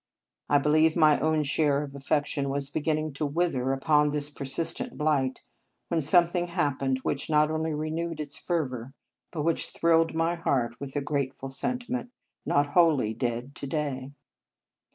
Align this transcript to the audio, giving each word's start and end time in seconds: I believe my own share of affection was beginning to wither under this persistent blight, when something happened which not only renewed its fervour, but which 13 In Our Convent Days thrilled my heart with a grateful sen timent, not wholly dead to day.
I 0.49 0.57
believe 0.57 0.95
my 0.95 1.19
own 1.19 1.43
share 1.43 1.83
of 1.83 1.93
affection 1.93 2.49
was 2.49 2.71
beginning 2.71 3.13
to 3.13 3.25
wither 3.27 3.79
under 3.87 4.11
this 4.11 4.31
persistent 4.31 4.97
blight, 4.97 5.43
when 5.89 6.01
something 6.01 6.47
happened 6.47 6.97
which 7.03 7.29
not 7.29 7.51
only 7.51 7.71
renewed 7.75 8.19
its 8.19 8.35
fervour, 8.35 8.95
but 9.31 9.43
which 9.43 9.67
13 9.67 9.67
In 9.67 9.69
Our 9.69 9.77
Convent 9.77 10.07
Days 10.07 10.15
thrilled 10.15 10.17
my 10.17 10.35
heart 10.41 10.79
with 10.79 10.95
a 10.95 11.01
grateful 11.01 11.49
sen 11.49 11.77
timent, 11.77 12.09
not 12.47 12.69
wholly 12.69 13.13
dead 13.13 13.53
to 13.53 13.67
day. 13.67 14.09